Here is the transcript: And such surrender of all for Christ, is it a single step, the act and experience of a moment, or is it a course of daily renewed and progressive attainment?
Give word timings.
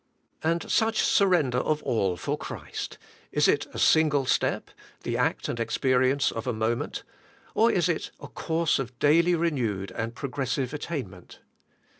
And 0.43 0.67
such 0.71 1.03
surrender 1.03 1.59
of 1.59 1.83
all 1.83 2.17
for 2.17 2.35
Christ, 2.35 2.97
is 3.31 3.47
it 3.47 3.67
a 3.71 3.77
single 3.77 4.25
step, 4.25 4.71
the 5.03 5.15
act 5.15 5.47
and 5.47 5.59
experience 5.59 6.31
of 6.31 6.47
a 6.47 6.53
moment, 6.53 7.03
or 7.53 7.71
is 7.71 7.87
it 7.87 8.09
a 8.19 8.27
course 8.27 8.79
of 8.79 8.97
daily 8.97 9.35
renewed 9.35 9.91
and 9.91 10.15
progressive 10.15 10.73
attainment? 10.73 11.37